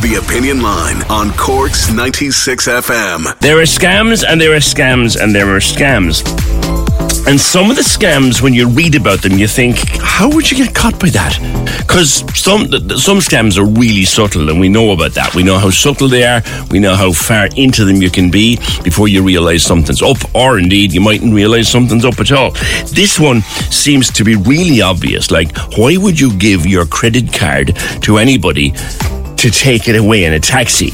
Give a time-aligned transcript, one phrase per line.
[0.00, 3.38] The Opinion Line on Corks 96 FM.
[3.40, 6.26] There are scams and there are scams and there are scams.
[7.26, 10.56] And some of the scams, when you read about them, you think, how would you
[10.56, 11.36] get caught by that?
[11.86, 15.34] Because some some scams are really subtle, and we know about that.
[15.34, 16.42] We know how subtle they are.
[16.70, 20.58] We know how far into them you can be before you realise something's up, or
[20.58, 22.52] indeed you mightn't realise something's up at all.
[22.94, 25.30] This one seems to be really obvious.
[25.30, 28.72] Like, why would you give your credit card to anybody
[29.40, 30.92] to take it away in a taxi?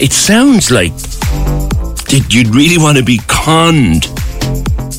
[0.00, 4.06] It sounds like that you'd really want to be conned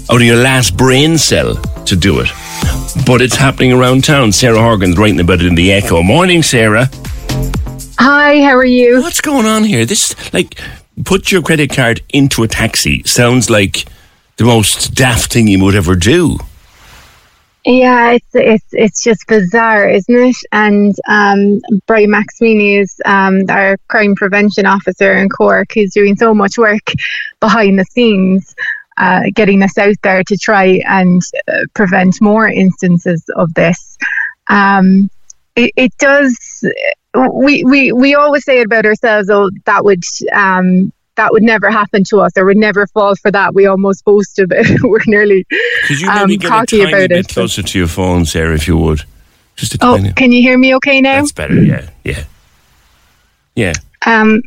[0.09, 2.29] out of your last brain cell to do it.
[3.05, 4.31] But it's happening around town.
[4.31, 6.03] Sarah Horgan's writing about it in the Echo.
[6.03, 6.89] Morning, Sarah.
[7.97, 9.01] Hi, how are you?
[9.01, 9.85] What's going on here?
[9.85, 10.59] This, like,
[11.05, 13.85] put your credit card into a taxi sounds like
[14.37, 16.37] the most daft thing you would ever do.
[17.65, 20.35] Yeah, it's it's it's just bizarre, isn't it?
[20.51, 25.71] And um, Brian McSweeney is um, our crime prevention officer in Cork.
[25.73, 26.93] He's doing so much work
[27.41, 28.55] behind the scenes,
[28.97, 33.97] uh, getting us out there to try and uh, prevent more instances of this.
[34.49, 35.09] Um,
[35.55, 36.63] it, it does.
[37.13, 42.03] We, we we always say about ourselves, oh, that would um, that would never happen
[42.05, 43.53] to us or would never fall for that.
[43.53, 44.81] We almost boast of it.
[44.81, 45.45] We're nearly
[45.85, 47.27] Could you maybe um, get a tiny about bit it.
[47.27, 49.03] closer to your phone, Sarah, if you would?
[49.57, 50.13] Just a Oh, tiny.
[50.13, 51.17] can you hear me okay now?
[51.19, 51.55] That's better.
[51.61, 52.23] Yeah, yeah,
[53.55, 53.73] yeah.
[54.05, 54.41] Um,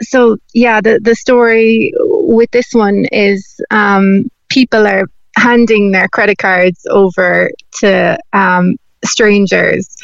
[0.00, 5.04] so yeah, the the story with this one is um, people are
[5.36, 9.94] handing their credit cards over to um, strangers,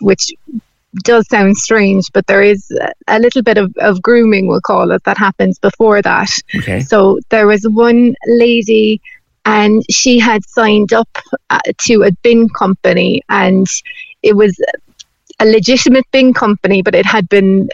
[0.00, 0.30] which
[1.02, 2.70] does sound strange, but there is
[3.08, 6.30] a little bit of, of grooming, we'll call it, that happens before that.
[6.54, 6.80] Okay.
[6.80, 9.00] So there was one lady,
[9.44, 11.08] and she had signed up
[11.50, 13.66] uh, to a bin company, and
[14.22, 14.58] it was
[15.40, 17.68] a legitimate bin company, but it had been,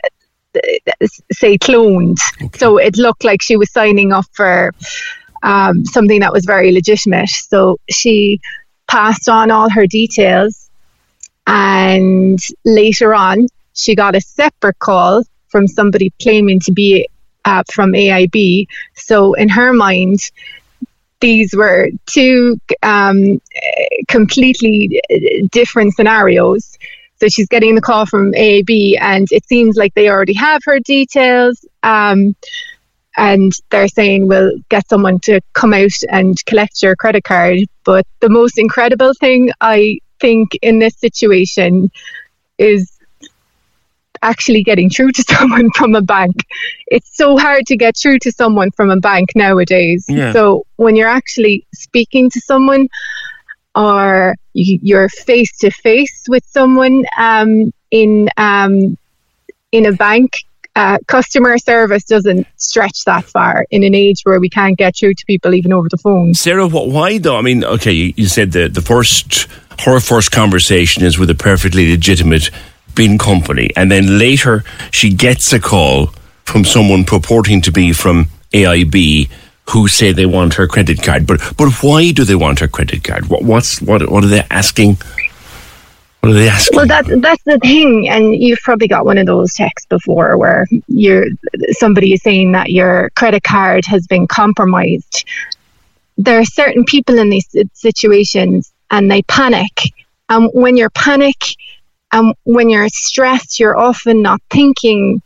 [0.55, 2.19] uh, say, cloned.
[2.43, 2.59] okay.
[2.59, 4.73] So it looked like she was signing up for
[5.43, 7.29] um, something that was very legitimate.
[7.29, 8.41] So she
[8.89, 10.70] passed on all her details,
[11.51, 17.09] and later on, she got a separate call from somebody claiming to be
[17.45, 18.69] uh, from AIB.
[18.95, 20.21] So in her mind,
[21.19, 23.43] these were two um,
[24.07, 26.79] completely eh, different scenarios.
[27.21, 30.79] So she's getting the call from AIB, and it seems like they already have her
[30.79, 31.67] details.
[31.83, 32.37] Um,
[33.17, 37.59] and they're saying, we'll get someone to come out and collect your credit card.
[37.85, 41.91] But the most incredible thing I think in this situation
[42.59, 42.91] is
[44.23, 46.35] actually getting through to someone from a bank.
[46.87, 50.05] It's so hard to get through to someone from a bank nowadays.
[50.09, 50.33] Yeah.
[50.33, 52.89] So when you're actually speaking to someone
[53.75, 58.97] or you- you're face to face with someone um, in um,
[59.73, 60.33] in a bank,
[60.77, 65.15] uh, customer service doesn't stretch that far in an age where we can't get through
[65.15, 66.35] to people even over the phone.
[66.35, 67.37] Sarah, what, why though?
[67.37, 69.47] I mean, okay, you, you said the the first
[69.85, 72.51] her first conversation is with a perfectly legitimate
[72.95, 76.13] bin company, and then later she gets a call
[76.45, 79.31] from someone purporting to be from AIB
[79.71, 81.27] who say they want her credit card.
[81.27, 83.29] But but why do they want her credit card?
[83.29, 84.99] What what's what what are they asking?
[86.21, 86.77] What are they asking?
[86.77, 90.67] Well, that that's the thing, and you've probably got one of those texts before where
[90.89, 91.27] you're
[91.71, 95.25] somebody is saying that your credit card has been compromised.
[96.19, 99.73] There are certain people in these situations, and they panic.
[100.29, 101.37] And when you're panic,
[102.13, 105.23] and when you're stressed, you're often not thinking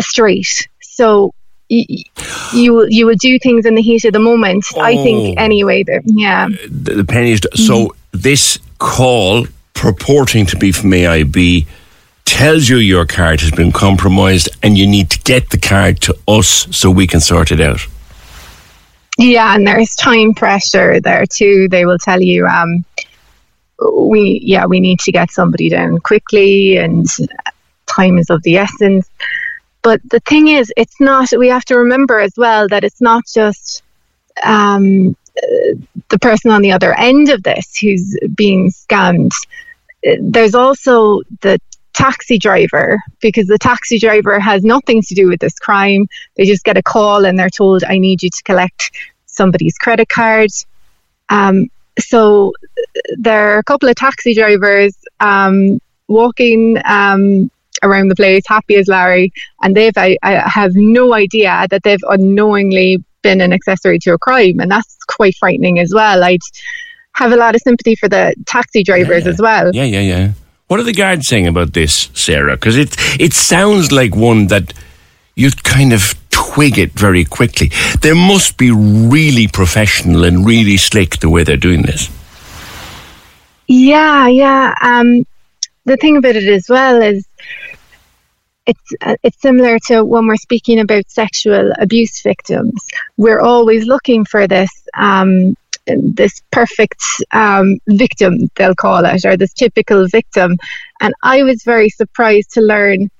[0.00, 0.68] straight.
[0.80, 1.32] So.
[1.70, 4.66] You will you will do things in the heat of the moment.
[4.76, 5.42] I think Oh.
[5.42, 5.82] anyway.
[5.82, 7.40] That yeah, the, the Penneys.
[7.56, 8.18] So mm-hmm.
[8.20, 11.66] this call purporting to be from AIB
[12.24, 16.16] tells you your card has been compromised and you need to get the card to
[16.26, 17.86] us so we can sort it out.
[19.18, 21.68] Yeah, and there's time pressure there too.
[21.68, 22.84] They will tell you, um,
[23.92, 27.06] we yeah, we need to get somebody down quickly, and
[27.86, 29.10] time is of the essence.
[29.82, 31.28] But the thing is, it's not.
[31.38, 33.82] We have to remember as well that it's not just
[34.44, 35.16] um,
[36.10, 39.32] the person on the other end of this who's being scammed.
[40.20, 41.58] There's also the
[41.94, 46.06] taxi driver because the taxi driver has nothing to do with this crime.
[46.36, 48.90] They just get a call and they're told, I need you to collect
[49.26, 50.50] somebody's credit card.
[51.28, 52.52] Um, so
[53.16, 57.50] there are a couple of taxi drivers um, walking um,
[57.82, 59.32] around the place, happy as Larry,
[59.62, 64.18] and they've I, I have no idea that they've unknowingly been an accessory to a
[64.18, 66.22] crime, and that's quite frightening as well.
[66.24, 66.40] I'd
[67.12, 69.30] have a lot of sympathy for the taxi drivers yeah.
[69.30, 69.70] as well.
[69.72, 70.32] Yeah, yeah, yeah.
[70.68, 72.56] What are the guards saying about this, Sarah?
[72.56, 74.72] Because it it sounds like one that
[75.34, 77.70] you'd kind of twig it very quickly.
[78.00, 82.10] They must be really professional and really slick the way they're doing this.
[83.66, 84.74] Yeah, yeah.
[84.80, 85.26] Um,
[85.84, 87.26] the thing about it as well is
[88.66, 92.86] it's uh, it's similar to when we're speaking about sexual abuse victims.
[93.16, 97.02] We're always looking for this um, this perfect
[97.32, 100.56] um, victim, they'll call it, or this typical victim.
[101.00, 103.10] And I was very surprised to learn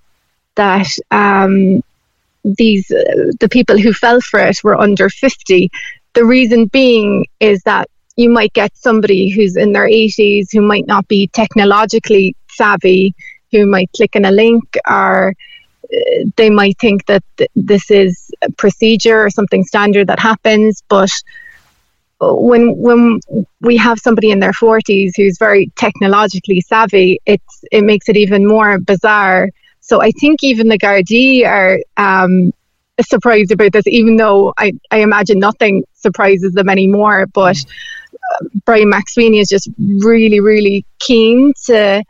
[0.54, 1.82] that um,
[2.44, 5.70] these uh, the people who fell for it were under 50.
[6.14, 10.86] The reason being is that you might get somebody who's in their 80s who might
[10.86, 13.14] not be technologically savvy,
[13.50, 15.34] who might click on a link or
[15.92, 20.82] uh, they might think that th- this is a procedure or something standard that happens,
[20.88, 21.10] but
[22.32, 23.20] when when
[23.60, 28.46] we have somebody in their 40s who's very technologically savvy, it's it makes it even
[28.46, 29.50] more bizarre.
[29.80, 32.52] So I think even the Gardaí are um,
[33.02, 37.26] surprised about this, even though I, I imagine nothing surprises them anymore.
[37.26, 37.62] But
[38.14, 42.02] uh, Brian McSweeney is just really, really keen to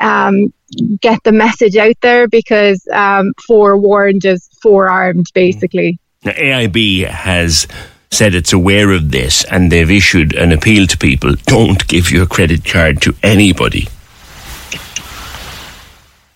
[0.00, 0.52] um,
[1.00, 5.98] get the message out there because um, forewarned is forearmed, basically.
[6.24, 7.66] Now, AIB has
[8.12, 12.26] said it's aware of this and they've issued an appeal to people don't give your
[12.26, 13.88] credit card to anybody.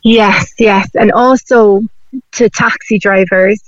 [0.02, 0.88] Yes, yes.
[0.94, 1.82] And also
[2.32, 3.61] to taxi drivers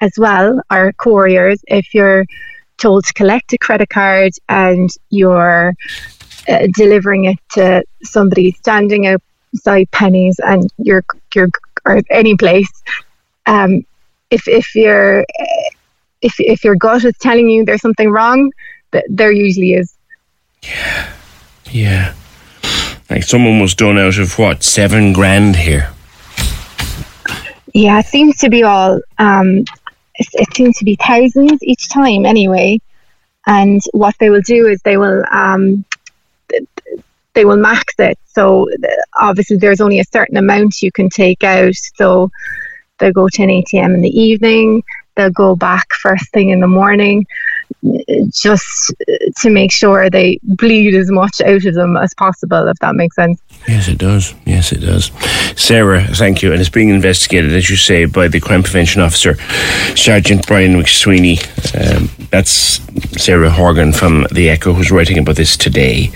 [0.00, 2.24] as well, or couriers, if you're
[2.78, 5.74] told to collect a credit card and you're
[6.48, 11.04] uh, delivering it to somebody standing outside Penneys and you're,
[11.34, 11.48] you're
[11.84, 12.70] or any place,
[13.46, 13.84] um,
[14.30, 15.24] if, if you're
[16.22, 18.52] if if your gut is telling you there's something wrong,
[18.92, 19.94] that there usually is.
[20.62, 21.12] Yeah,
[21.70, 22.14] yeah.
[23.08, 25.90] Like someone was done out of what seven grand here.
[27.72, 29.00] Yeah, it seems to be all.
[29.18, 29.58] Um,
[30.14, 32.80] it, it seems to be thousands each time, anyway.
[33.46, 35.84] And what they will do is they will um,
[37.34, 38.18] they will max it.
[38.26, 38.68] So
[39.18, 41.74] obviously, there's only a certain amount you can take out.
[41.74, 42.30] So
[42.98, 44.82] they'll go to an ATM in the evening
[45.28, 47.26] go back first thing in the morning
[48.30, 48.92] just
[49.40, 53.16] to make sure they bleed as much out of them as possible, if that makes
[53.16, 53.40] sense.
[53.68, 54.34] Yes, it does.
[54.44, 55.10] Yes, it does.
[55.56, 56.52] Sarah, thank you.
[56.52, 59.36] And it's being investigated, as you say, by the crime prevention officer,
[59.96, 61.38] Sergeant Brian McSweeney.
[61.74, 62.80] Um, that's
[63.22, 66.10] Sarah Horgan from the Echo who's writing about this today.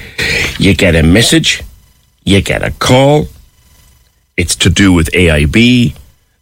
[0.59, 1.63] You get a message,
[2.25, 3.27] you get a call.
[4.37, 5.97] It's to do with AIB.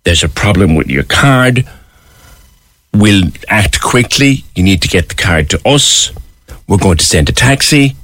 [0.05, 1.69] There's a problem with your card
[2.95, 4.45] We'll act quickly.
[4.55, 6.13] You need to get the card to us.
[6.69, 7.97] We're going to send a taxi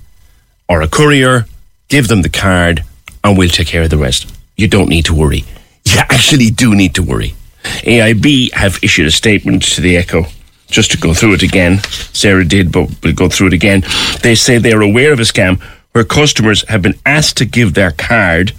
[0.69, 1.47] or a courier,
[1.89, 2.85] give them the card,
[3.23, 4.35] and we'll take care of the rest.
[4.57, 5.45] You don't need to worry.
[5.85, 7.35] You actually do need to worry.
[7.63, 10.25] AIB have issued a statement to the Echo.
[10.69, 11.79] Just to go through it again,
[12.13, 13.85] Sarah did, but we'll go through it again.
[14.23, 15.61] They say they're aware of a scam
[15.93, 18.53] where customers have been asked to give their card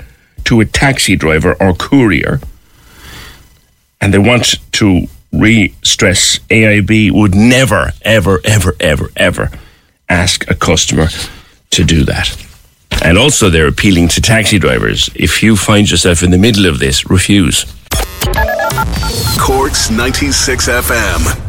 [0.45, 2.39] to a taxi driver or courier,
[4.01, 9.51] and they want to re-stress AIB would never, ever, ever, ever, ever
[10.09, 11.07] ask a customer
[11.71, 12.35] to do that.
[13.03, 15.09] And also, they're appealing to taxi drivers.
[15.15, 17.65] If you find yourself in the middle of this, refuse.
[19.39, 21.48] Corks 96 FM.